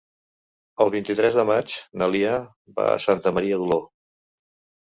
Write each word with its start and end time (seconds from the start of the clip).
El 0.85 0.89
vint-i-tres 0.95 1.37
de 1.41 1.45
maig 1.49 1.75
na 2.03 2.07
Lia 2.15 2.33
va 2.81 2.89
a 2.95 2.99
Santa 3.07 3.35
Maria 3.39 3.61
d'Oló. 3.63 3.79